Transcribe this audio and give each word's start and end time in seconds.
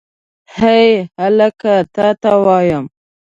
هې 0.55 0.81
هلکه 1.19 1.73
تا 1.95 2.07
ته 2.21 2.31
وایم. 2.43 2.85